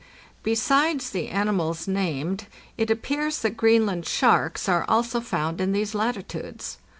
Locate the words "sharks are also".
4.07-5.21